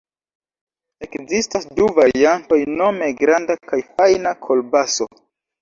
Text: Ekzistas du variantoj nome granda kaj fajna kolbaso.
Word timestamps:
Ekzistas 1.07 1.67
du 1.81 1.89
variantoj 1.99 2.59
nome 2.81 3.11
granda 3.21 3.59
kaj 3.73 3.83
fajna 3.93 4.37
kolbaso. 4.49 5.09